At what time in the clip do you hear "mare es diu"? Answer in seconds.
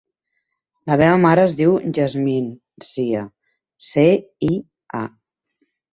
1.25-1.75